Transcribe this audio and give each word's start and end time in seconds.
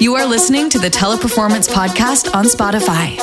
You 0.00 0.14
are 0.14 0.24
listening 0.24 0.70
to 0.70 0.78
the 0.78 0.88
Teleperformance 0.88 1.68
Podcast 1.68 2.34
on 2.34 2.46
Spotify. 2.46 3.18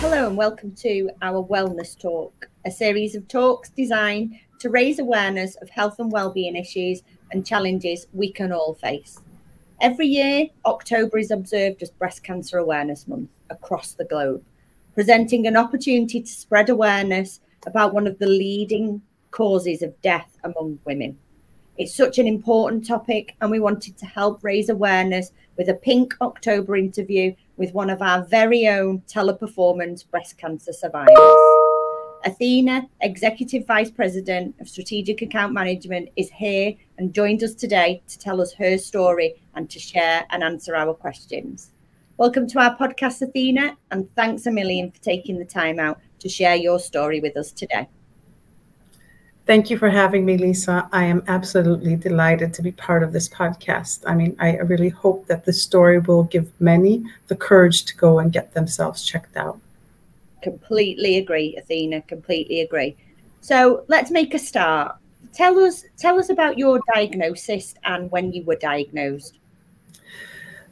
Hello, 0.00 0.28
and 0.28 0.36
welcome 0.36 0.70
to 0.76 1.10
our 1.22 1.44
Wellness 1.44 1.98
Talk, 2.00 2.48
a 2.64 2.70
series 2.70 3.16
of 3.16 3.26
talks 3.26 3.70
designed 3.70 4.36
to 4.60 4.70
raise 4.70 5.00
awareness 5.00 5.56
of 5.56 5.70
health 5.70 5.98
and 5.98 6.12
well-being 6.12 6.54
issues 6.54 7.02
and 7.32 7.44
challenges 7.44 8.06
we 8.12 8.30
can 8.30 8.52
all 8.52 8.74
face. 8.74 9.18
Every 9.80 10.06
year, 10.06 10.46
October 10.64 11.18
is 11.18 11.32
observed 11.32 11.82
as 11.82 11.90
Breast 11.90 12.22
Cancer 12.22 12.58
Awareness 12.58 13.08
Month 13.08 13.30
across 13.50 13.94
the 13.94 14.04
globe, 14.04 14.44
presenting 14.94 15.48
an 15.48 15.56
opportunity 15.56 16.20
to 16.20 16.30
spread 16.30 16.68
awareness 16.68 17.40
about 17.66 17.92
one 17.92 18.06
of 18.06 18.20
the 18.20 18.28
leading 18.28 19.02
causes 19.32 19.82
of 19.82 20.00
death 20.00 20.38
among 20.44 20.78
women. 20.84 21.18
It's 21.76 21.96
such 21.96 22.20
an 22.20 22.28
important 22.28 22.86
topic, 22.86 23.34
and 23.40 23.50
we 23.50 23.58
wanted 23.58 23.98
to 23.98 24.06
help 24.06 24.44
raise 24.44 24.68
awareness 24.68 25.32
with 25.56 25.68
a 25.68 25.74
Pink 25.74 26.14
October 26.20 26.76
interview 26.76 27.34
with 27.56 27.74
one 27.74 27.90
of 27.90 28.00
our 28.00 28.22
very 28.22 28.68
own 28.68 29.02
teleperformance 29.08 30.08
breast 30.08 30.38
cancer 30.38 30.72
survivors. 30.72 31.18
Athena, 32.24 32.88
Executive 33.00 33.66
Vice 33.66 33.90
President 33.90 34.54
of 34.60 34.68
Strategic 34.68 35.20
Account 35.20 35.52
Management, 35.52 36.10
is 36.14 36.30
here 36.30 36.74
and 36.98 37.12
joined 37.12 37.42
us 37.42 37.56
today 37.56 38.00
to 38.06 38.20
tell 38.20 38.40
us 38.40 38.52
her 38.52 38.78
story 38.78 39.34
and 39.56 39.68
to 39.70 39.80
share 39.80 40.24
and 40.30 40.44
answer 40.44 40.76
our 40.76 40.94
questions. 40.94 41.72
Welcome 42.18 42.46
to 42.50 42.60
our 42.60 42.76
podcast, 42.76 43.20
Athena, 43.20 43.76
and 43.90 44.08
thanks 44.14 44.46
a 44.46 44.52
million 44.52 44.92
for 44.92 45.02
taking 45.02 45.40
the 45.40 45.44
time 45.44 45.80
out 45.80 45.98
to 46.20 46.28
share 46.28 46.54
your 46.54 46.78
story 46.78 47.18
with 47.18 47.36
us 47.36 47.50
today. 47.50 47.88
Thank 49.46 49.68
you 49.68 49.76
for 49.76 49.90
having 49.90 50.24
me, 50.24 50.38
Lisa. 50.38 50.88
I 50.90 51.04
am 51.04 51.22
absolutely 51.28 51.96
delighted 51.96 52.54
to 52.54 52.62
be 52.62 52.72
part 52.72 53.02
of 53.02 53.12
this 53.12 53.28
podcast. 53.28 54.02
I 54.06 54.14
mean, 54.14 54.34
I 54.38 54.56
really 54.56 54.88
hope 54.88 55.26
that 55.26 55.44
this 55.44 55.62
story 55.62 55.98
will 55.98 56.24
give 56.24 56.50
many 56.60 57.04
the 57.26 57.36
courage 57.36 57.84
to 57.84 57.96
go 57.96 58.20
and 58.20 58.32
get 58.32 58.54
themselves 58.54 59.04
checked 59.04 59.36
out. 59.36 59.60
Completely 60.42 61.18
agree, 61.18 61.56
Athena. 61.58 62.00
Completely 62.02 62.62
agree. 62.62 62.96
So 63.42 63.84
let's 63.88 64.10
make 64.10 64.32
a 64.32 64.38
start. 64.38 64.96
Tell 65.34 65.58
us, 65.58 65.84
tell 65.98 66.18
us 66.18 66.30
about 66.30 66.56
your 66.56 66.80
diagnosis 66.94 67.74
and 67.84 68.10
when 68.10 68.32
you 68.32 68.44
were 68.44 68.56
diagnosed. 68.56 69.38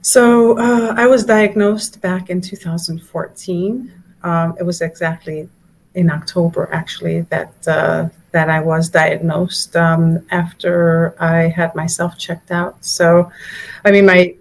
So 0.01 0.59
uh, 0.59 0.95
I 0.97 1.07
was 1.07 1.25
diagnosed 1.25 2.01
back 2.01 2.31
in 2.31 2.41
2014. 2.41 3.92
Um, 4.23 4.57
it 4.59 4.62
was 4.62 4.81
exactly 4.81 5.48
in 5.95 6.11
October, 6.11 6.69
actually, 6.73 7.23
that 7.23 7.53
uh, 7.69 8.09
that 8.33 8.48
I 8.48 8.61
was 8.61 8.89
diagnosed 8.89 9.77
um, 9.77 10.25
after 10.31 11.15
I 11.21 11.48
had 11.48 11.75
myself 11.75 12.19
checked 12.19 12.51
out. 12.51 12.83
So, 12.85 13.31
I 13.85 13.91
mean, 13.91 14.07
my 14.07 14.35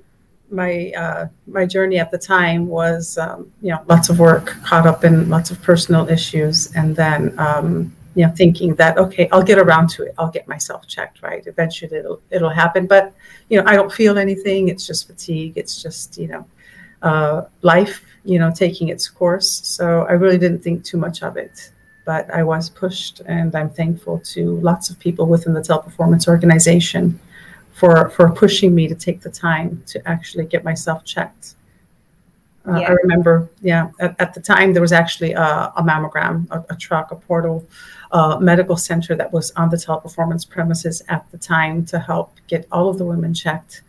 my 0.50 0.92
uh, 0.96 1.28
my 1.48 1.66
journey 1.66 1.98
at 2.00 2.12
the 2.12 2.18
time 2.18 2.68
was 2.68 3.18
um, 3.18 3.52
you 3.62 3.70
know 3.70 3.84
lots 3.88 4.10
of 4.10 4.20
work, 4.20 4.48
caught 4.64 4.88
up 4.88 5.04
in 5.04 5.30
lots 5.30 5.52
of 5.52 5.62
personal 5.62 6.10
issues, 6.10 6.74
and 6.76 6.96
then 6.96 7.38
um, 7.40 7.94
you 8.16 8.26
know 8.26 8.34
thinking 8.36 8.76
that 8.76 8.98
okay, 8.98 9.28
I'll 9.32 9.44
get 9.44 9.58
around 9.58 9.90
to 9.92 10.04
it. 10.04 10.14
I'll 10.18 10.32
get 10.32 10.48
myself 10.48 10.88
checked. 10.88 11.22
Right, 11.22 11.46
eventually 11.48 11.98
it'll 11.98 12.22
it'll 12.30 12.50
happen. 12.50 12.88
But 12.88 13.14
you 13.50 13.58
know, 13.62 13.68
I 13.68 13.76
don't 13.76 13.92
feel 13.92 14.18
anything. 14.18 14.68
It's 14.68 14.86
just 14.86 15.08
fatigue. 15.08 15.54
It's 15.56 15.82
just 15.82 16.18
you 16.18 16.28
know 16.28 16.46
uh, 17.02 17.44
life 17.62 18.06
you 18.24 18.40
know 18.40 18.52
taking 18.52 18.90
its 18.90 19.08
course. 19.08 19.50
So 19.68 20.04
I 20.04 20.14
really 20.14 20.38
didn't 20.38 20.64
think 20.64 20.84
too 20.84 20.98
much 20.98 21.24
of 21.24 21.38
it 21.38 21.72
but 22.06 22.30
I 22.34 22.44
was 22.44 22.70
pushed, 22.70 23.22
and 23.26 23.56
I'm 23.56 23.70
thankful 23.70 24.20
to 24.34 24.60
lots 24.60 24.90
of 24.90 25.00
people 25.00 25.28
within 25.28 25.54
the 25.54 25.62
Teleperformance 25.62 26.28
organization 26.28 27.20
for 27.74 28.10
for 28.10 28.32
pushing 28.32 28.74
me 28.76 28.88
to 28.88 28.96
take 28.96 29.22
the 29.22 29.30
time 29.30 29.84
to 29.88 30.08
actually 30.08 30.46
get 30.46 30.64
myself 30.64 31.06
checked. 31.06 31.56
Uh, 32.68 32.80
yeah. 32.80 32.90
I 32.90 32.92
remember, 32.92 33.50
yeah, 33.62 33.90
at, 34.00 34.16
at, 34.20 34.36
the 34.36 34.40
time 34.40 34.72
there 34.72 34.84
was 34.84 34.92
actually 34.92 35.32
a, 35.32 35.74
a 35.76 35.82
mammogram, 35.82 36.48
a, 36.52 36.64
a, 36.70 36.76
truck, 36.76 37.12
a 37.12 37.16
portal 37.16 37.68
uh, 38.12 38.38
medical 38.40 38.78
center 38.78 39.16
that 39.16 39.34
was 39.34 39.50
on 39.56 39.72
the 39.72 39.78
teleperformance 39.78 40.48
premises 40.48 41.02
at 41.10 41.26
the 41.32 41.40
time 41.40 41.84
to 41.88 41.98
help 41.98 42.36
get 42.46 42.68
all 42.72 42.88
of 42.88 43.00
the 43.00 43.06
women 43.06 43.34
checked. 43.34 43.82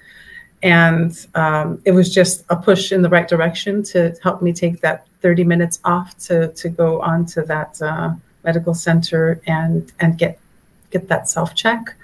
And 0.62 1.26
um, 1.34 1.82
it 1.84 1.92
was 1.92 2.12
just 2.12 2.44
a 2.48 2.56
push 2.56 2.92
in 2.92 3.02
the 3.02 3.08
right 3.08 3.26
direction 3.26 3.82
to 3.84 4.14
help 4.22 4.42
me 4.42 4.52
take 4.52 4.80
that 4.80 5.06
30 5.20 5.44
minutes 5.44 5.80
off 5.84 6.16
to 6.18 6.48
to 6.52 6.68
go 6.68 7.00
on 7.00 7.26
to 7.26 7.42
that 7.42 7.80
uh, 7.82 8.12
medical 8.44 8.74
center 8.74 9.40
and 9.46 9.92
and 10.00 10.18
get 10.18 10.38
get 10.90 11.08
that 11.08 11.28
self 11.28 11.54
check 11.54 11.94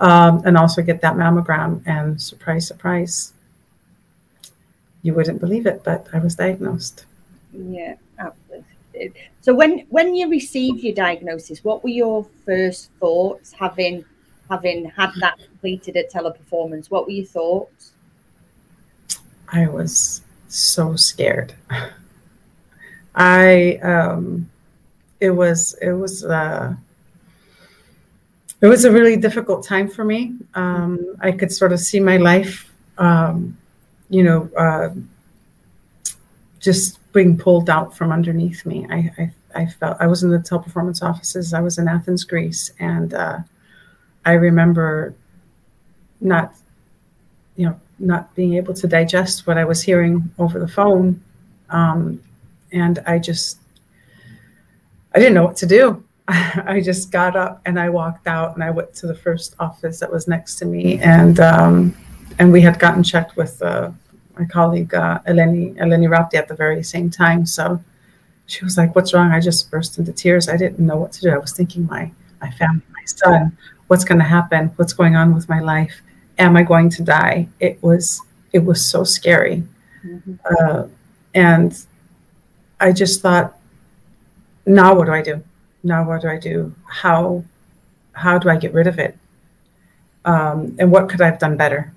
um, 0.00 0.42
and 0.44 0.56
also 0.56 0.82
get 0.82 1.00
that 1.00 1.14
mammogram. 1.14 1.82
And 1.86 2.20
surprise 2.20 2.66
surprise 2.66 3.32
you 5.02 5.12
wouldn't 5.12 5.38
believe 5.38 5.66
it 5.66 5.82
but 5.84 6.06
i 6.12 6.18
was 6.18 6.34
diagnosed. 6.34 7.04
Yeah 7.52 7.94
absolutely. 8.18 9.12
So 9.40 9.54
when 9.54 9.80
when 9.90 10.14
you 10.14 10.28
received 10.28 10.80
your 10.80 10.94
diagnosis 10.94 11.62
what 11.64 11.82
were 11.82 11.90
your 11.90 12.26
first 12.46 12.90
thoughts 13.00 13.52
having 13.52 14.04
having 14.50 14.90
had 14.90 15.10
that 15.20 15.38
completed 15.38 15.96
at 15.96 16.12
teleperformance? 16.12 16.90
What 16.90 17.06
were 17.06 17.12
your 17.12 17.26
thoughts 17.26 17.92
i 19.52 19.66
was 19.66 20.22
so 20.48 20.94
scared 20.96 21.54
I 23.14 23.76
um, 23.82 24.50
it 25.20 25.30
was 25.30 25.76
it 25.80 25.92
was 25.92 26.24
uh, 26.24 26.74
it 28.60 28.66
was 28.66 28.84
a 28.84 28.90
really 28.90 29.16
difficult 29.16 29.64
time 29.64 29.88
for 29.88 30.04
me. 30.04 30.34
Um, 30.54 31.16
I 31.20 31.32
could 31.32 31.52
sort 31.52 31.72
of 31.72 31.80
see 31.80 32.00
my 32.00 32.16
life, 32.16 32.72
um, 32.98 33.56
you 34.08 34.22
know, 34.22 34.50
uh, 34.56 34.90
just 36.58 36.98
being 37.12 37.38
pulled 37.38 37.70
out 37.70 37.96
from 37.96 38.10
underneath 38.10 38.66
me. 38.66 38.86
I, 38.90 39.12
I, 39.18 39.32
I 39.54 39.66
felt 39.66 39.98
I 40.00 40.08
was 40.08 40.24
in 40.24 40.30
the 40.30 40.38
teleperformance 40.38 41.02
offices. 41.02 41.54
I 41.54 41.60
was 41.60 41.78
in 41.78 41.86
Athens, 41.86 42.24
Greece, 42.24 42.72
and 42.80 43.14
uh, 43.14 43.38
I 44.24 44.32
remember 44.32 45.14
not, 46.20 46.54
you 47.54 47.66
know, 47.66 47.80
not 48.04 48.34
being 48.34 48.54
able 48.54 48.74
to 48.74 48.86
digest 48.86 49.46
what 49.46 49.58
I 49.58 49.64
was 49.64 49.82
hearing 49.82 50.30
over 50.38 50.58
the 50.58 50.68
phone. 50.68 51.22
Um, 51.70 52.22
and 52.72 52.98
I 53.06 53.18
just 53.18 53.58
I 55.14 55.18
didn't 55.18 55.34
know 55.34 55.44
what 55.44 55.56
to 55.58 55.66
do. 55.66 56.04
I 56.28 56.80
just 56.82 57.10
got 57.10 57.36
up 57.36 57.60
and 57.66 57.78
I 57.78 57.88
walked 57.88 58.26
out 58.26 58.54
and 58.54 58.64
I 58.64 58.70
went 58.70 58.94
to 58.94 59.06
the 59.06 59.14
first 59.14 59.54
office 59.60 60.00
that 60.00 60.10
was 60.10 60.26
next 60.26 60.56
to 60.56 60.64
me 60.64 60.98
and 60.98 61.38
um, 61.40 61.94
and 62.38 62.52
we 62.52 62.60
had 62.60 62.78
gotten 62.78 63.02
checked 63.02 63.36
with 63.36 63.62
uh, 63.62 63.90
my 64.38 64.44
colleague 64.44 64.94
uh, 64.94 65.20
Eleni 65.26 65.76
Eleni 65.76 66.08
Rapti 66.08 66.34
at 66.34 66.48
the 66.48 66.54
very 66.54 66.82
same 66.82 67.10
time. 67.10 67.46
So 67.46 67.82
she 68.46 68.64
was 68.64 68.76
like, 68.76 68.94
"What's 68.94 69.14
wrong?" 69.14 69.32
I 69.32 69.40
just 69.40 69.70
burst 69.70 69.98
into 69.98 70.12
tears. 70.12 70.48
I 70.48 70.56
didn't 70.56 70.84
know 70.84 70.96
what 70.96 71.12
to 71.12 71.20
do. 71.20 71.30
I 71.30 71.38
was 71.38 71.52
thinking 71.52 71.86
my 71.86 72.10
my 72.40 72.50
family, 72.50 72.82
my 72.92 73.04
son, 73.04 73.56
what's 73.86 74.04
going 74.04 74.18
to 74.18 74.24
happen? 74.24 74.72
What's 74.76 74.92
going 74.92 75.16
on 75.16 75.34
with 75.34 75.48
my 75.48 75.60
life? 75.60 76.02
Am 76.38 76.56
I 76.56 76.62
going 76.62 76.90
to 76.90 77.02
die? 77.02 77.48
It 77.60 77.82
was 77.82 78.20
it 78.52 78.64
was 78.64 78.84
so 78.84 79.04
scary, 79.04 79.64
mm-hmm. 80.04 80.34
uh, 80.44 80.86
and 81.34 81.86
I 82.80 82.92
just 82.92 83.20
thought, 83.22 83.56
now 84.66 84.94
what 84.94 85.06
do 85.06 85.12
I 85.12 85.22
do? 85.22 85.42
Now 85.82 86.06
what 86.06 86.22
do 86.22 86.28
I 86.28 86.38
do? 86.38 86.74
How 86.86 87.44
how 88.12 88.38
do 88.38 88.48
I 88.48 88.56
get 88.56 88.72
rid 88.72 88.86
of 88.86 88.98
it? 88.98 89.16
Um, 90.24 90.74
and 90.78 90.90
what 90.90 91.08
could 91.08 91.20
I 91.20 91.26
have 91.26 91.38
done 91.38 91.56
better? 91.56 91.92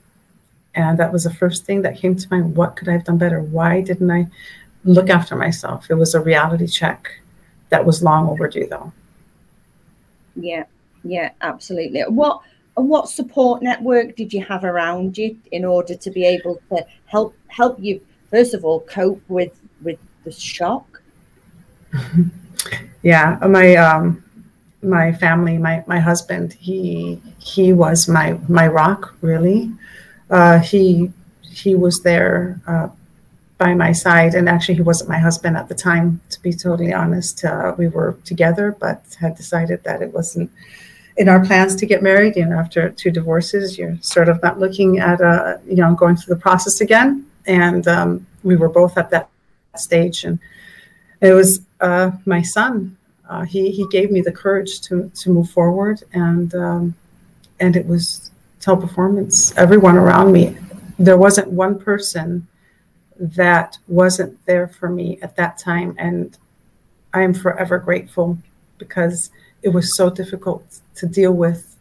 And 0.75 0.99
that 0.99 1.11
was 1.11 1.23
the 1.23 1.33
first 1.33 1.65
thing 1.65 1.81
that 1.83 1.97
came 1.97 2.15
to 2.15 2.27
mind. 2.29 2.55
What 2.55 2.75
could 2.75 2.89
I 2.89 2.93
have 2.93 3.05
done 3.05 3.17
better? 3.17 3.41
Why 3.41 3.81
didn't 3.81 4.11
I 4.11 4.27
look 4.83 5.09
after 5.09 5.35
myself? 5.35 5.89
It 5.89 5.95
was 5.95 6.13
a 6.13 6.19
reality 6.19 6.67
check 6.67 7.09
that 7.69 7.85
was 7.85 8.03
long 8.03 8.27
overdue, 8.29 8.67
though. 8.67 8.91
Yeah, 10.35 10.65
yeah, 11.03 11.31
absolutely. 11.41 12.01
What 12.01 12.41
and 12.77 12.87
what 12.87 13.09
support 13.09 13.61
network 13.61 14.15
did 14.15 14.31
you 14.31 14.43
have 14.45 14.63
around 14.63 15.17
you 15.17 15.37
in 15.51 15.65
order 15.65 15.95
to 15.95 16.11
be 16.11 16.23
able 16.23 16.61
to 16.69 16.85
help 17.05 17.35
help 17.47 17.77
you 17.79 17.99
first 18.29 18.53
of 18.53 18.63
all 18.63 18.81
cope 18.81 19.21
with 19.27 19.59
with 19.81 19.99
the 20.23 20.31
shock? 20.31 21.01
yeah, 23.01 23.37
my 23.47 23.75
um, 23.75 24.23
my 24.83 25.11
family, 25.11 25.57
my 25.57 25.83
my 25.87 25.99
husband, 25.99 26.53
he 26.53 27.21
he 27.39 27.73
was 27.73 28.07
my 28.07 28.39
my 28.47 28.67
rock 28.67 29.15
really. 29.21 29.71
Uh, 30.29 30.59
he 30.59 31.11
he 31.41 31.73
was 31.73 32.03
there 32.03 32.61
uh, 32.67 32.89
by 33.57 33.73
my 33.73 33.91
side, 33.91 34.35
and 34.35 34.47
actually 34.47 34.75
he 34.75 34.81
wasn't 34.81 35.09
my 35.09 35.17
husband 35.17 35.57
at 35.57 35.67
the 35.67 35.75
time. 35.75 36.21
To 36.29 36.41
be 36.41 36.53
totally 36.53 36.93
honest, 36.93 37.43
uh, 37.43 37.73
we 37.77 37.87
were 37.87 38.17
together, 38.23 38.75
but 38.79 39.03
had 39.19 39.35
decided 39.35 39.83
that 39.83 40.01
it 40.01 40.13
wasn't 40.13 40.51
in 41.17 41.29
our 41.29 41.43
plans 41.43 41.75
to 41.75 41.85
get 41.85 42.01
married. 42.03 42.35
You 42.35 42.45
know, 42.45 42.57
after 42.57 42.89
two 42.89 43.11
divorces, 43.11 43.77
you're 43.77 43.97
sort 44.01 44.29
of 44.29 44.41
not 44.41 44.59
looking 44.59 44.99
at 44.99 45.21
uh, 45.21 45.57
you 45.65 45.77
know 45.77 45.93
going 45.95 46.15
through 46.15 46.35
the 46.35 46.41
process 46.41 46.81
again, 46.81 47.25
and 47.45 47.87
um, 47.87 48.25
we 48.43 48.55
were 48.55 48.69
both 48.69 48.97
at 48.97 49.09
that 49.11 49.29
stage. 49.75 50.23
And 50.23 50.39
it 51.21 51.33
was 51.33 51.61
uh, 51.81 52.11
my 52.25 52.41
son. 52.41 52.97
Uh, 53.29 53.43
he 53.43 53.71
he 53.71 53.85
gave 53.89 54.11
me 54.11 54.21
the 54.21 54.31
courage 54.31 54.81
to 54.81 55.11
to 55.15 55.29
move 55.29 55.49
forward, 55.49 56.03
and 56.13 56.53
um, 56.55 56.95
and 57.59 57.75
it 57.75 57.85
was 57.85 58.31
teleperformance. 58.61 59.55
Everyone 59.57 59.97
around 59.97 60.31
me 60.31 60.57
there 60.99 61.17
wasn't 61.17 61.51
one 61.51 61.79
person 61.79 62.47
that 63.19 63.77
wasn't 63.87 64.45
there 64.45 64.67
for 64.67 64.89
me 64.89 65.19
at 65.21 65.35
that 65.35 65.57
time. 65.57 65.95
And 65.97 66.37
I 67.13 67.21
am 67.21 67.33
forever 67.33 67.77
grateful 67.77 68.37
because 68.77 69.29
it 69.67 69.73
was 69.73 69.95
so 69.95 70.09
difficult 70.09 70.63
to 70.95 71.05
deal 71.05 71.33
with 71.33 71.75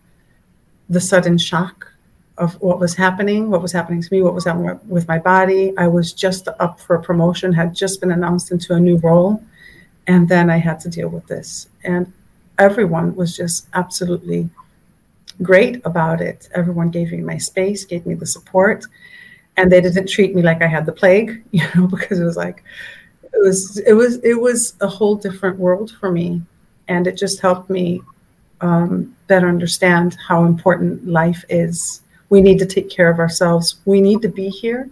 the 0.89 1.01
sudden 1.01 1.39
shock 1.39 1.93
of 2.37 2.61
what 2.61 2.79
was 2.81 2.95
happening, 2.95 3.49
what 3.49 3.63
was 3.63 3.73
happening 3.73 4.03
to 4.03 4.09
me, 4.13 4.23
what 4.23 4.35
was 4.35 4.45
happening 4.45 4.79
with 4.89 5.07
my 5.07 5.19
body. 5.19 5.73
I 5.79 5.87
was 5.87 6.13
just 6.13 6.49
up 6.67 6.81
for 6.81 6.97
a 6.97 7.03
promotion, 7.03 7.53
had 7.53 7.75
just 7.75 8.01
been 8.01 8.11
announced 8.11 8.51
into 8.51 8.75
a 8.75 8.81
new 8.81 8.97
role. 8.99 9.43
And 10.09 10.29
then 10.29 10.51
I 10.51 10.59
had 10.59 10.81
to 10.81 10.89
deal 10.89 11.09
with 11.09 11.27
this. 11.29 11.69
And 11.85 12.13
everyone 12.59 13.15
was 13.15 13.37
just 13.37 13.69
absolutely 13.75 14.51
great 15.43 15.81
about 15.85 16.21
it. 16.21 16.49
Everyone 16.55 16.91
gave 16.91 17.13
me 17.13 17.21
my 17.23 17.39
space, 17.39 17.85
gave 17.85 18.05
me 18.05 18.15
the 18.15 18.27
support, 18.27 18.85
and 19.57 19.71
they 19.71 19.81
didn't 19.81 20.09
treat 20.09 20.35
me 20.35 20.43
like 20.43 20.61
I 20.61 20.67
had 20.67 20.87
the 20.87 20.93
plague, 20.93 21.43
you 21.53 21.65
know, 21.75 21.87
because 21.87 22.19
it 22.19 22.25
was 22.25 22.37
like 22.37 22.65
it 23.33 23.43
was 23.43 23.79
it 23.79 23.93
was 23.93 24.17
it 24.25 24.41
was 24.41 24.75
a 24.81 24.89
whole 24.89 25.15
different 25.15 25.57
world 25.59 25.93
for 26.01 26.11
me, 26.11 26.43
and 26.89 27.07
it 27.07 27.17
just 27.17 27.41
helped 27.41 27.69
me 27.71 28.03
um, 28.61 29.15
better 29.27 29.49
understand 29.49 30.17
how 30.29 30.45
important 30.45 31.07
life 31.07 31.45
is. 31.49 32.03
We 32.31 32.41
need 32.41 32.59
to 32.59 32.67
take 32.67 32.91
care 32.91 33.11
of 33.11 33.19
ourselves. 33.19 33.77
We 33.85 34.01
need 34.01 34.23
to 34.23 34.29
be 34.29 34.49
here 34.49 34.89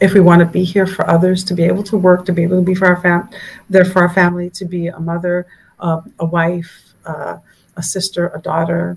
if 0.00 0.14
we 0.14 0.20
want 0.20 0.40
to 0.40 0.46
be 0.46 0.64
here 0.64 0.86
for 0.86 1.08
others, 1.10 1.44
to 1.44 1.54
be 1.54 1.64
able 1.64 1.82
to 1.84 1.96
work, 1.98 2.24
to 2.24 2.32
be 2.32 2.42
able 2.42 2.56
to 2.56 2.64
be 2.64 2.74
for 2.74 2.86
our 2.86 3.00
fam, 3.00 3.28
there 3.68 3.84
for 3.84 4.00
our 4.00 4.12
family, 4.12 4.48
to 4.50 4.64
be 4.64 4.88
a 4.88 4.98
mother, 4.98 5.46
uh, 5.78 6.00
a 6.18 6.24
wife, 6.24 6.94
uh, 7.04 7.36
a 7.76 7.82
sister, 7.82 8.32
a 8.34 8.40
daughter, 8.40 8.96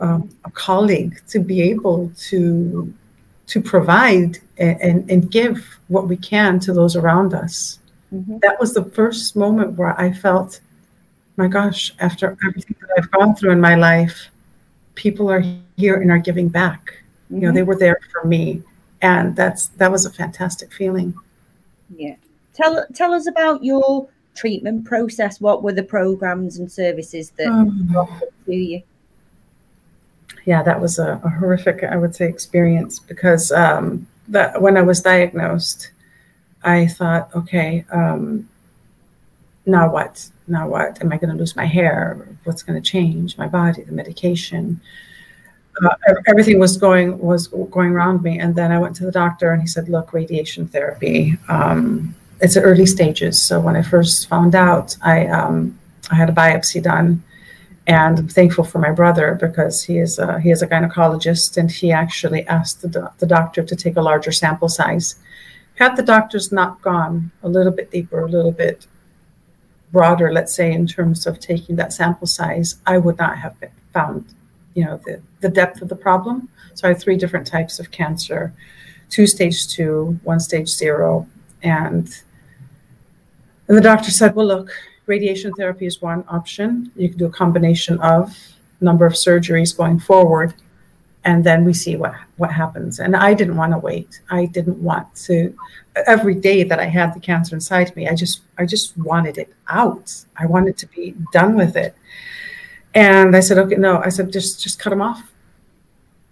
um, 0.00 0.28
a 0.44 0.50
colleague, 0.50 1.20
to 1.28 1.38
be 1.38 1.62
able 1.62 2.10
to 2.28 2.92
to 3.46 3.60
provide 3.60 4.38
and, 4.56 4.80
and, 4.80 5.10
and 5.10 5.30
give 5.30 5.78
what 5.88 6.08
we 6.08 6.16
can 6.16 6.58
to 6.58 6.72
those 6.72 6.96
around 6.96 7.34
us. 7.34 7.78
Mm-hmm. 8.12 8.38
That 8.38 8.58
was 8.58 8.72
the 8.72 8.84
first 8.84 9.36
moment 9.36 9.72
where 9.72 9.98
I 10.00 10.12
felt, 10.12 10.60
my 11.36 11.48
gosh, 11.48 11.94
after 11.98 12.36
everything 12.46 12.76
that 12.80 12.90
I've 12.96 13.10
gone 13.10 13.34
through 13.34 13.52
in 13.52 13.60
my 13.60 13.74
life, 13.74 14.30
people 14.94 15.30
are 15.30 15.44
here 15.76 16.00
and 16.00 16.10
are 16.10 16.18
giving 16.18 16.48
back. 16.48 17.02
Mm-hmm. 17.26 17.34
You 17.34 17.40
know, 17.40 17.52
they 17.52 17.60
mm-hmm. 17.60 17.68
were 17.68 17.78
there 17.78 17.98
for 18.12 18.26
me, 18.26 18.62
and 19.02 19.34
that's 19.34 19.68
that 19.68 19.90
was 19.90 20.06
a 20.06 20.10
fantastic 20.10 20.72
feeling. 20.72 21.14
Yeah. 21.96 22.16
Tell 22.54 22.86
tell 22.94 23.12
us 23.12 23.26
about 23.26 23.64
your 23.64 24.08
treatment 24.34 24.84
process. 24.84 25.40
What 25.40 25.62
were 25.62 25.72
the 25.72 25.82
programs 25.82 26.58
and 26.58 26.70
services 26.70 27.30
that 27.30 27.48
um, 27.48 27.92
to 28.46 28.54
you? 28.54 28.82
Yeah, 30.44 30.62
that 30.62 30.80
was 30.80 30.98
a, 30.98 31.20
a, 31.24 31.28
horrific, 31.28 31.84
I 31.84 31.96
would 31.96 32.14
say, 32.14 32.28
experience 32.28 32.98
because 32.98 33.50
um, 33.50 34.06
that 34.28 34.60
when 34.60 34.76
I 34.76 34.82
was 34.82 35.00
diagnosed, 35.00 35.90
I 36.62 36.86
thought, 36.86 37.34
okay, 37.34 37.86
um, 37.90 38.46
now 39.64 39.90
what? 39.90 40.28
Now 40.46 40.68
what? 40.68 41.00
Am 41.02 41.12
I 41.12 41.16
going 41.16 41.30
to 41.30 41.36
lose 41.36 41.56
my 41.56 41.64
hair? 41.64 42.26
What's 42.44 42.62
going 42.62 42.80
to 42.80 42.90
change? 42.90 43.38
My 43.38 43.46
body, 43.46 43.82
the 43.82 43.92
medication. 43.92 44.80
Uh, 45.82 45.94
everything 46.26 46.58
was 46.58 46.76
going 46.76 47.18
was 47.18 47.48
going 47.48 47.92
around 47.92 48.22
me, 48.22 48.38
and 48.38 48.54
then 48.54 48.70
I 48.70 48.78
went 48.78 48.94
to 48.96 49.04
the 49.04 49.10
doctor, 49.10 49.52
and 49.52 49.60
he 49.60 49.66
said, 49.66 49.88
"Look, 49.88 50.12
radiation 50.12 50.68
therapy. 50.68 51.36
Um, 51.48 52.14
it's 52.40 52.56
early 52.56 52.86
stages. 52.86 53.42
So 53.42 53.58
when 53.58 53.74
I 53.74 53.82
first 53.82 54.28
found 54.28 54.54
out, 54.54 54.96
I 55.02 55.26
um, 55.26 55.78
I 56.10 56.14
had 56.14 56.28
a 56.28 56.32
biopsy 56.32 56.82
done, 56.82 57.22
and 57.86 58.18
I'm 58.18 58.28
thankful 58.28 58.64
for 58.64 58.78
my 58.78 58.92
brother 58.92 59.36
because 59.40 59.82
he 59.82 59.98
is 59.98 60.18
a, 60.18 60.38
he 60.40 60.50
is 60.50 60.62
a 60.62 60.68
gynecologist, 60.68 61.56
and 61.56 61.70
he 61.70 61.90
actually 61.90 62.46
asked 62.46 62.82
the, 62.82 63.10
the 63.18 63.26
doctor 63.26 63.64
to 63.64 63.74
take 63.74 63.96
a 63.96 64.02
larger 64.02 64.30
sample 64.30 64.68
size 64.68 65.16
had 65.76 65.96
the 65.96 66.02
doctors 66.02 66.52
not 66.52 66.80
gone 66.82 67.30
a 67.42 67.48
little 67.48 67.72
bit 67.72 67.90
deeper, 67.90 68.20
a 68.20 68.28
little 68.28 68.52
bit 68.52 68.86
broader, 69.96 70.32
let's 70.38 70.54
say, 70.54 70.72
in 70.72 70.86
terms 70.86 71.26
of 71.26 71.38
taking 71.38 71.76
that 71.76 71.92
sample 71.92 72.26
size, 72.26 72.68
I 72.84 72.98
would 72.98 73.18
not 73.24 73.38
have 73.38 73.54
found, 73.92 74.34
you 74.74 74.84
know, 74.84 74.96
the, 75.06 75.22
the 75.40 75.48
depth 75.48 75.80
of 75.82 75.88
the 75.88 76.00
problem. 76.08 76.48
So 76.74 76.86
I 76.86 76.92
have 76.92 77.00
three 77.00 77.16
different 77.16 77.46
types 77.46 77.78
of 77.78 77.90
cancer, 77.90 78.52
two 79.08 79.26
stage 79.26 79.68
two, 79.68 80.18
one 80.24 80.40
stage 80.40 80.68
zero. 80.68 81.26
And, 81.62 82.04
and 83.68 83.78
the 83.78 83.86
doctor 83.90 84.10
said, 84.10 84.34
well, 84.34 84.48
look, 84.54 84.70
radiation 85.06 85.52
therapy 85.54 85.86
is 85.86 86.02
one 86.02 86.24
option. 86.28 86.90
You 86.96 87.08
can 87.08 87.18
do 87.18 87.26
a 87.26 87.36
combination 87.42 87.98
of 88.00 88.36
number 88.80 89.06
of 89.06 89.14
surgeries 89.14 89.76
going 89.76 89.98
forward 89.98 90.54
and 91.24 91.42
then 91.42 91.64
we 91.64 91.72
see 91.72 91.96
what 91.96 92.14
what 92.36 92.52
happens. 92.52 93.00
And 93.00 93.16
i 93.16 93.34
didn't 93.34 93.56
want 93.56 93.72
to 93.72 93.78
wait. 93.78 94.20
I 94.30 94.46
didn't 94.46 94.78
want 94.82 95.14
to 95.26 95.56
every 96.06 96.34
day 96.34 96.64
that 96.64 96.80
i 96.80 96.86
had 96.86 97.14
the 97.14 97.20
cancer 97.20 97.54
inside 97.54 97.94
me 97.94 98.08
i 98.08 98.14
just 98.16 98.42
i 98.58 98.66
just 98.66 98.96
wanted 98.98 99.38
it 99.38 99.52
out. 99.68 100.24
I 100.36 100.46
wanted 100.46 100.76
to 100.78 100.86
be 100.88 101.14
done 101.32 101.54
with 101.56 101.76
it. 101.76 101.94
And 102.94 103.34
i 103.36 103.40
said 103.40 103.58
okay 103.58 103.76
no. 103.76 103.98
I 103.98 104.08
said 104.10 104.32
just 104.32 104.62
just 104.62 104.78
cut 104.78 104.90
them 104.90 105.02
off. 105.02 105.22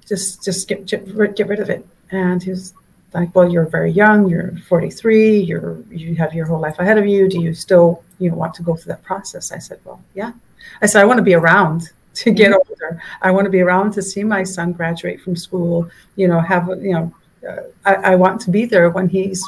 Just 0.06 0.44
just 0.44 0.68
get 0.68 0.86
get, 0.86 1.36
get 1.36 1.48
rid 1.48 1.60
of 1.60 1.70
it. 1.70 1.86
And 2.10 2.42
he 2.42 2.50
was 2.50 2.74
like 3.14 3.34
well 3.34 3.48
you're 3.50 3.66
very 3.66 3.90
young. 3.90 4.28
You're 4.28 4.56
43 4.68 5.40
you're 5.40 5.82
you 5.90 6.14
have 6.16 6.34
your 6.34 6.46
whole 6.46 6.60
life 6.60 6.78
ahead 6.78 6.98
of 6.98 7.06
you. 7.06 7.28
Do 7.28 7.40
you 7.40 7.54
still 7.54 8.04
you 8.18 8.30
know 8.30 8.36
want 8.36 8.54
to 8.54 8.62
go 8.62 8.76
through 8.76 8.92
that 8.92 9.02
process? 9.02 9.52
I 9.52 9.58
said 9.58 9.80
well 9.84 10.02
yeah. 10.14 10.32
I 10.80 10.86
said 10.86 11.00
i 11.02 11.04
want 11.04 11.18
to 11.18 11.24
be 11.24 11.34
around 11.34 11.92
to 12.14 12.30
get 12.30 12.52
mm-hmm. 12.52 12.70
older. 12.70 13.02
I 13.22 13.30
want 13.30 13.44
to 13.46 13.50
be 13.50 13.60
around 13.60 13.92
to 13.94 14.02
see 14.02 14.24
my 14.24 14.42
son 14.42 14.72
graduate 14.72 15.20
from 15.20 15.36
school. 15.36 15.88
You 16.16 16.28
know, 16.28 16.40
have 16.40 16.68
you 16.80 16.92
know, 16.92 17.14
uh, 17.48 17.62
I, 17.84 17.94
I, 18.12 18.14
want 18.16 18.40
to 18.42 18.50
be 18.50 18.64
there 18.64 18.90
when 18.90 19.08
he's, 19.08 19.42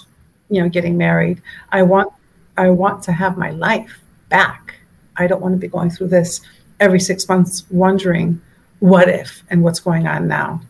you 0.49 0.63
know, 0.63 0.69
getting 0.69 0.97
married. 0.97 1.43
I 1.71 1.83
want, 1.83 2.13
I 2.57 2.71
want 2.71 3.03
to 3.05 3.13
have 3.13 3.37
my 3.37 3.51
life 3.51 4.01
back. 4.29 4.77
I 5.17 5.27
don't 5.27 5.41
want 5.41 5.53
to 5.53 5.59
be 5.59 5.69
going 5.69 5.91
through 5.91 6.09
this 6.09 6.41
every 6.81 7.01
six 7.01 7.29
months, 7.29 7.65
wondering 7.71 8.41
what 8.81 9.09
if 9.09 9.43
and 9.51 9.63
what's 9.63 9.81
going 9.81 10.07
on 10.07 10.27
now. 10.27 10.61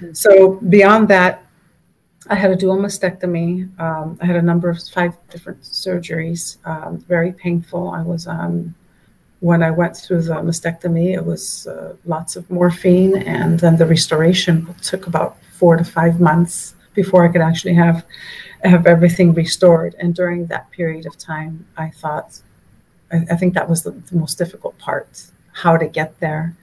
Mm-hmm. 0.00 0.12
So 0.14 0.54
beyond 0.68 1.08
that, 1.08 1.44
I 2.28 2.34
had 2.34 2.50
a 2.50 2.56
dual 2.56 2.76
mastectomy. 2.76 3.68
Um, 3.80 4.18
I 4.22 4.26
had 4.26 4.36
a 4.36 4.42
number 4.42 4.70
of 4.70 4.80
five 4.88 5.14
different 5.30 5.62
surgeries, 5.62 6.58
um, 6.64 6.98
very 7.08 7.32
painful. 7.32 7.90
I 7.90 8.02
was 8.02 8.26
on 8.26 8.74
when 9.40 9.62
I 9.62 9.70
went 9.70 9.96
through 9.96 10.22
the 10.22 10.34
mastectomy, 10.34 11.14
it 11.14 11.24
was 11.24 11.66
uh, 11.66 11.96
lots 12.04 12.36
of 12.36 12.48
morphine, 12.50 13.16
and 13.22 13.58
then 13.58 13.76
the 13.76 13.86
restoration 13.86 14.74
took 14.82 15.06
about 15.06 15.36
four 15.58 15.76
to 15.76 15.84
five 15.84 16.20
months 16.20 16.74
before 16.94 17.24
I 17.24 17.28
could 17.28 17.40
actually 17.40 17.74
have 17.74 18.04
have 18.64 18.86
everything 18.86 19.32
restored. 19.32 19.94
And 19.98 20.14
during 20.14 20.46
that 20.46 20.70
period 20.70 21.06
of 21.06 21.16
time, 21.16 21.66
I 21.78 21.88
thought, 21.88 22.40
I, 23.10 23.24
I 23.30 23.36
think 23.36 23.54
that 23.54 23.68
was 23.68 23.82
the, 23.82 23.92
the, 23.92 24.16
most 24.16 24.36
difficult 24.36 24.76
part, 24.76 25.24
how 25.52 25.78
to 25.78 25.86
get 25.86 26.20
there. 26.20 26.54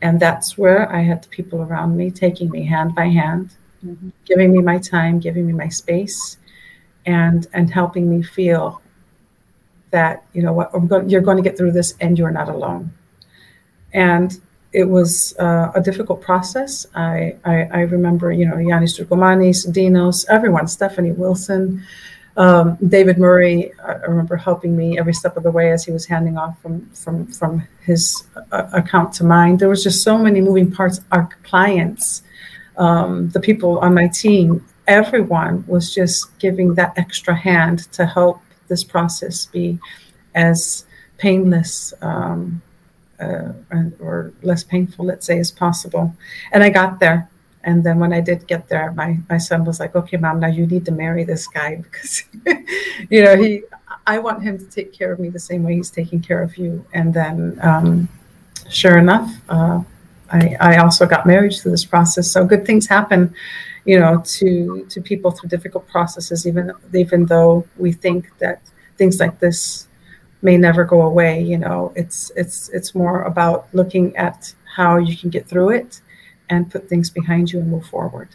And 0.00 0.20
that's 0.20 0.56
where 0.56 0.90
I 0.92 1.00
had 1.00 1.24
the 1.24 1.28
people 1.28 1.62
around 1.62 1.96
me 1.96 2.12
taking 2.12 2.50
me 2.50 2.64
hand 2.64 2.94
by 2.94 3.06
hand, 3.06 3.50
mm-hmm. 3.84 4.10
giving 4.24 4.52
me 4.52 4.60
my 4.60 4.78
time, 4.78 5.18
giving 5.18 5.44
me 5.46 5.52
my 5.52 5.68
space, 5.68 6.36
and 7.06 7.48
and 7.52 7.70
helping 7.70 8.08
me 8.08 8.22
feel 8.22 8.79
that 9.90 10.24
you 10.32 10.42
know 10.42 10.52
what 10.52 10.70
going, 10.88 11.08
you're 11.08 11.20
going 11.20 11.36
to 11.36 11.42
get 11.42 11.56
through 11.56 11.72
this 11.72 11.94
and 12.00 12.18
you're 12.18 12.30
not 12.30 12.48
alone. 12.48 12.92
And 13.92 14.40
it 14.72 14.84
was 14.84 15.36
uh, 15.38 15.72
a 15.74 15.80
difficult 15.80 16.20
process. 16.20 16.86
I, 16.94 17.36
I, 17.44 17.62
I 17.72 17.80
remember 17.80 18.32
you 18.32 18.46
know 18.46 18.56
Yanis 18.56 18.98
Drugomanis, 18.98 19.66
Dinos 19.68 20.24
everyone 20.28 20.68
Stephanie 20.68 21.12
Wilson 21.12 21.82
um, 22.36 22.78
David 22.88 23.18
Murray 23.18 23.72
I 23.84 23.92
remember 24.06 24.36
helping 24.36 24.76
me 24.76 24.98
every 24.98 25.12
step 25.12 25.36
of 25.36 25.42
the 25.42 25.50
way 25.50 25.72
as 25.72 25.84
he 25.84 25.92
was 25.92 26.06
handing 26.06 26.38
off 26.38 26.60
from 26.62 26.88
from 26.90 27.26
from 27.26 27.66
his 27.84 28.24
uh, 28.52 28.68
account 28.72 29.12
to 29.14 29.24
mine. 29.24 29.56
There 29.56 29.68
was 29.68 29.82
just 29.82 30.02
so 30.02 30.16
many 30.16 30.40
moving 30.40 30.70
parts. 30.70 31.00
Our 31.12 31.28
clients 31.42 32.22
um, 32.76 33.28
the 33.30 33.40
people 33.40 33.78
on 33.80 33.94
my 33.94 34.08
team 34.08 34.64
everyone 34.86 35.64
was 35.66 35.94
just 35.94 36.36
giving 36.38 36.74
that 36.74 36.92
extra 36.96 37.34
hand 37.34 37.90
to 37.92 38.06
help 38.06 38.40
this 38.70 38.82
process 38.82 39.44
be 39.44 39.78
as 40.34 40.86
painless 41.18 41.92
um, 42.00 42.62
uh, 43.20 43.52
or 44.00 44.32
less 44.42 44.64
painful, 44.64 45.04
let's 45.04 45.26
say, 45.26 45.38
as 45.38 45.50
possible. 45.50 46.14
And 46.52 46.62
I 46.62 46.70
got 46.70 47.00
there. 47.00 47.28
And 47.62 47.84
then 47.84 47.98
when 47.98 48.14
I 48.14 48.22
did 48.22 48.46
get 48.46 48.68
there, 48.68 48.90
my, 48.92 49.18
my 49.28 49.36
son 49.36 49.66
was 49.66 49.78
like, 49.78 49.94
okay, 49.94 50.16
mom, 50.16 50.40
now 50.40 50.46
you 50.46 50.66
need 50.66 50.86
to 50.86 50.92
marry 50.92 51.24
this 51.24 51.46
guy 51.46 51.76
because, 51.76 52.24
you 53.10 53.22
know, 53.22 53.36
he, 53.36 53.64
I 54.06 54.18
want 54.18 54.42
him 54.42 54.56
to 54.56 54.64
take 54.64 54.94
care 54.94 55.12
of 55.12 55.18
me 55.18 55.28
the 55.28 55.38
same 55.38 55.62
way 55.62 55.74
he's 55.74 55.90
taking 55.90 56.22
care 56.22 56.42
of 56.42 56.56
you. 56.56 56.82
And 56.94 57.12
then, 57.12 57.58
um, 57.60 58.08
sure 58.70 58.96
enough, 58.96 59.30
uh, 59.50 59.82
I, 60.32 60.56
I 60.58 60.76
also 60.78 61.04
got 61.04 61.26
married 61.26 61.52
through 61.52 61.72
this 61.72 61.84
process. 61.84 62.30
So 62.30 62.46
good 62.46 62.64
things 62.64 62.86
happen 62.86 63.34
you 63.84 63.98
know, 63.98 64.22
to 64.24 64.86
to 64.88 65.00
people 65.00 65.30
through 65.30 65.48
difficult 65.48 65.86
processes, 65.88 66.46
even 66.46 66.72
even 66.94 67.26
though 67.26 67.66
we 67.76 67.92
think 67.92 68.30
that 68.38 68.60
things 68.96 69.20
like 69.20 69.38
this 69.40 69.88
may 70.42 70.56
never 70.56 70.84
go 70.84 71.02
away. 71.02 71.42
You 71.42 71.58
know, 71.58 71.92
it's 71.96 72.30
it's 72.36 72.68
it's 72.70 72.94
more 72.94 73.22
about 73.22 73.68
looking 73.72 74.16
at 74.16 74.54
how 74.76 74.98
you 74.98 75.16
can 75.16 75.30
get 75.30 75.48
through 75.48 75.70
it 75.70 76.00
and 76.48 76.70
put 76.70 76.88
things 76.88 77.10
behind 77.10 77.52
you 77.52 77.60
and 77.60 77.70
move 77.70 77.86
forward. 77.86 78.28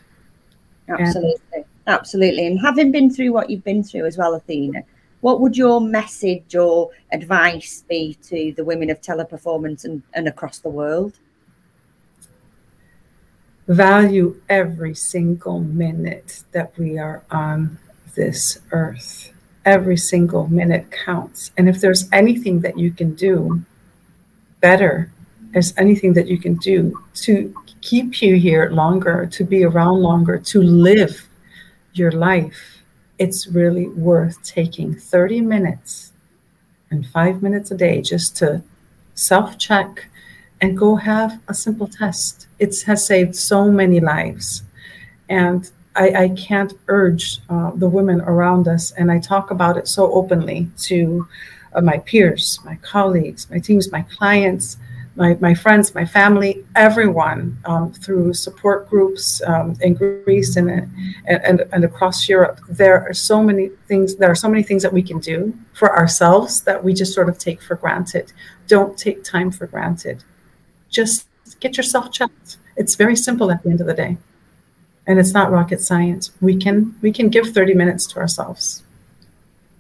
Absolutely. 0.88 1.40
And 1.54 1.66
Absolutely. 1.88 2.48
And 2.48 2.60
having 2.60 2.92
been 2.92 3.10
through 3.10 3.32
what 3.32 3.50
you've 3.50 3.64
been 3.64 3.84
through 3.84 4.06
as 4.06 4.18
well, 4.18 4.34
Athena, 4.34 4.84
what 5.22 5.40
would 5.42 5.56
your 5.56 5.80
message 5.80 6.56
or 6.56 6.90
advice 7.12 7.84
be 7.88 8.18
to 8.24 8.54
the 8.56 8.64
women 8.64 8.90
of 8.90 9.02
teleperformance 9.02 9.86
and, 9.86 10.02
and 10.14 10.28
across 10.28 10.60
the 10.60 10.70
world? 10.70 11.20
Value 13.68 14.40
every 14.48 14.94
single 14.94 15.60
minute 15.60 16.44
that 16.52 16.78
we 16.78 16.98
are 16.98 17.24
on 17.32 17.80
this 18.16 18.60
earth. 18.72 19.32
Every 19.66 19.98
single 19.98 20.48
minute 20.48 20.92
counts. 20.92 21.52
And 21.58 21.68
if 21.68 21.82
there's 21.82 22.08
anything 22.12 22.60
that 22.62 22.78
you 22.78 22.92
can 22.92 23.16
do 23.16 23.64
better, 24.62 25.12
there's 25.52 25.74
anything 25.78 26.14
that 26.14 26.28
you 26.28 26.38
can 26.38 26.56
do 26.56 27.00
to 27.16 27.56
keep 27.82 28.22
you 28.22 28.36
here 28.36 28.70
longer, 28.70 29.26
to 29.32 29.44
be 29.44 29.64
around 29.64 30.02
longer, 30.02 30.38
to 30.38 30.62
live 30.62 31.28
your 31.94 32.12
life, 32.12 32.84
it's 33.18 33.48
really 33.48 33.88
worth 33.88 34.42
taking 34.44 34.96
30 34.96 35.42
minutes 35.42 36.12
and 36.92 37.08
five 37.08 37.42
minutes 37.42 37.72
a 37.72 37.78
day 37.78 38.02
just 38.02 38.36
to 38.38 38.62
self 39.14 39.58
check 39.58 40.08
and 40.62 40.78
go 40.78 40.96
have 40.96 41.40
a 41.48 41.54
simple 41.54 41.88
test. 41.88 42.48
It 42.60 42.82
has 42.84 43.06
saved 43.06 43.36
so 43.36 43.72
many 43.72 44.00
lives. 44.00 44.64
And 45.30 45.70
I, 45.96 46.10
I 46.24 46.30
can't 46.30 46.74
urge 46.88 47.40
uh, 47.50 47.72
the 47.76 47.88
women 47.88 48.22
around 48.22 48.68
us, 48.68 48.92
and 48.92 49.12
I 49.12 49.20
talk 49.20 49.52
about 49.52 49.78
it 49.78 49.88
so 49.88 50.12
openly 50.12 50.70
to 50.80 51.28
uh, 51.74 51.82
my 51.82 52.00
peers, 52.00 52.60
my 52.66 52.76
colleagues, 52.78 53.50
my 53.50 53.60
teams, 53.60 53.92
my 53.92 54.02
clients, 54.04 54.78
my, 55.16 55.38
my 55.40 55.54
friends, 55.54 55.96
my 55.96 56.06
family, 56.06 56.66
everyone 56.76 57.58
um, 57.66 57.94
through 57.94 58.34
support 58.34 58.90
groups 58.90 59.42
um, 59.44 59.78
in 59.80 59.94
Greece 59.94 60.58
and, 60.58 60.70
and, 61.26 61.64
and 61.72 61.86
across 61.86 62.28
Europe. 62.28 62.60
There 62.68 63.08
are 63.08 63.14
so 63.14 63.42
many 63.42 63.70
things. 63.88 64.16
There 64.16 64.30
are 64.30 64.36
so 64.36 64.50
many 64.50 64.64
things 64.64 64.84
that 64.84 64.92
we 64.92 65.02
can 65.02 65.20
do 65.20 65.58
for 65.74 65.98
ourselves 65.98 66.62
that 66.64 66.84
we 66.84 66.94
just 66.94 67.14
sort 67.14 67.30
of 67.30 67.38
take 67.38 67.62
for 67.62 67.76
granted. 67.76 68.34
Don't 68.68 68.98
take 68.98 69.24
time 69.24 69.52
for 69.52 69.68
granted. 69.68 70.24
Just 70.96 71.28
get 71.60 71.76
yourself 71.76 72.10
checked. 72.10 72.56
It's 72.78 72.96
very 72.96 73.18
simple 73.18 73.52
at 73.52 73.62
the 73.64 73.70
end 73.70 73.82
of 73.82 73.88
the 73.88 73.94
day, 73.94 74.18
and 75.08 75.20
it's 75.20 75.34
not 75.34 75.52
rocket 75.52 75.82
science. 75.82 76.32
We 76.40 76.56
can 76.56 76.96
we 77.02 77.12
can 77.12 77.28
give 77.28 77.48
thirty 77.50 77.74
minutes 77.74 78.08
to 78.08 78.20
ourselves. 78.20 78.84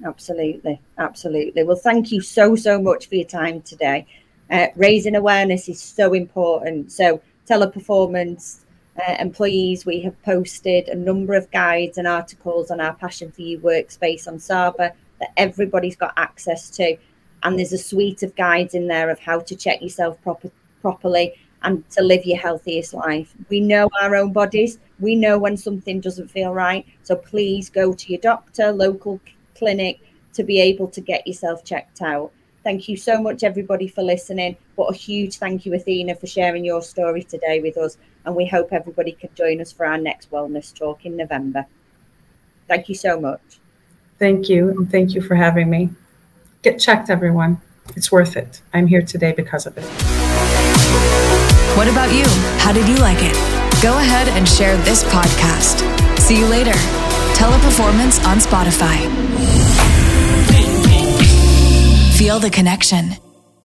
Absolutely, 0.03 0.81
absolutely. 0.97 1.63
Well, 1.63 1.77
thank 1.77 2.11
you 2.11 2.19
so 2.19 2.57
so 2.57 2.81
much 2.81 3.07
for 3.07 3.15
your 3.15 3.31
time 3.41 3.61
today. 3.61 4.05
Uh, 4.51 4.67
raising 4.75 5.15
awareness 5.15 5.69
is 5.69 5.81
so 5.81 6.13
important. 6.13 6.91
So, 6.91 7.21
teleperformance 7.47 8.65
uh, 9.01 9.15
employees, 9.17 9.85
we 9.85 10.01
have 10.01 10.21
posted 10.23 10.89
a 10.89 10.95
number 10.95 11.33
of 11.33 11.49
guides 11.51 11.97
and 11.97 12.07
articles 12.07 12.71
on 12.71 12.81
our 12.81 12.93
Passion 12.93 13.31
for 13.31 13.41
You 13.41 13.59
workspace 13.59 14.27
on 14.27 14.37
Saba 14.37 14.91
that 15.19 15.31
everybody's 15.37 15.95
got 15.95 16.13
access 16.17 16.69
to. 16.71 16.97
And 17.43 17.57
there's 17.57 17.73
a 17.73 17.77
suite 17.77 18.21
of 18.21 18.35
guides 18.35 18.73
in 18.73 18.87
there 18.87 19.09
of 19.09 19.19
how 19.19 19.39
to 19.39 19.55
check 19.55 19.81
yourself 19.81 20.21
proper, 20.21 20.51
properly 20.85 21.33
and 21.63 21.89
to 21.89 22.03
live 22.03 22.23
your 22.25 22.37
healthiest 22.37 22.93
life. 22.93 23.33
We 23.49 23.59
know 23.59 23.89
our 23.99 24.15
own 24.15 24.31
bodies, 24.31 24.77
we 24.99 25.15
know 25.15 25.39
when 25.39 25.57
something 25.57 25.99
doesn't 25.99 26.29
feel 26.29 26.53
right. 26.53 26.85
So 27.01 27.15
please 27.15 27.71
go 27.71 27.91
to 27.91 28.11
your 28.11 28.21
doctor, 28.21 28.71
local 28.71 29.19
clinic 29.57 29.99
to 30.33 30.43
be 30.43 30.61
able 30.61 30.87
to 30.89 31.01
get 31.01 31.25
yourself 31.25 31.63
checked 31.63 32.03
out. 32.03 32.31
Thank 32.63 32.87
you 32.87 32.97
so 32.97 33.19
much, 33.19 33.43
everybody, 33.43 33.87
for 33.87 34.03
listening. 34.03 34.57
But 34.77 34.91
a 34.91 34.93
huge 34.93 35.37
thank 35.37 35.65
you, 35.65 35.73
Athena, 35.73 36.13
for 36.15 36.27
sharing 36.27 36.63
your 36.63 36.83
story 36.83 37.23
today 37.23 37.61
with 37.61 37.77
us. 37.77 37.97
And 38.25 38.35
we 38.35 38.45
hope 38.45 38.69
everybody 38.71 39.13
can 39.13 39.29
join 39.33 39.59
us 39.59 39.71
for 39.71 39.87
our 39.87 39.97
next 39.97 40.29
wellness 40.29 40.71
talk 40.71 41.03
in 41.05 41.17
November. 41.17 41.65
Thank 42.67 42.89
you 42.89 42.95
so 42.95 43.19
much. 43.19 43.41
Thank 44.19 44.49
you. 44.49 44.69
And 44.69 44.91
thank 44.91 45.15
you 45.15 45.21
for 45.21 45.33
having 45.33 45.67
me. 45.67 45.89
Get 46.61 46.79
checked, 46.79 47.09
everyone. 47.09 47.59
It's 47.95 48.11
worth 48.11 48.37
it. 48.37 48.61
I'm 48.71 48.85
here 48.85 49.01
today 49.01 49.31
because 49.31 49.65
of 49.65 49.77
it. 49.79 50.14
What 51.77 51.87
about 51.87 52.11
you? 52.13 52.25
How 52.59 52.71
did 52.71 52.87
you 52.87 52.95
like 52.97 53.19
it? 53.21 53.33
Go 53.81 53.97
ahead 53.97 54.29
and 54.29 54.47
share 54.47 54.77
this 54.77 55.03
podcast. 55.03 55.83
See 56.19 56.39
you 56.39 56.47
later. 56.47 56.73
Teleperformance 57.35 58.25
on 58.25 58.37
Spotify. 58.37 58.97
Feel 62.17 62.39
the 62.39 62.49
connection. 62.49 63.24